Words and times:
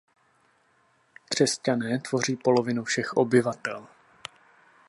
Křesťané 1.29 1.99
tvoří 1.99 2.35
polovinu 2.35 2.83
všech 2.83 3.13
obyvatel. 3.13 3.87